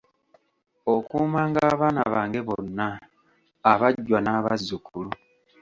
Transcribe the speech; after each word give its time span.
Okuumanga 0.95 1.59
abaana 1.73 2.01
bange 2.13 2.39
bonna, 2.47 2.87
abajjwa 3.71 4.19
n'abazzukulu 4.21 5.11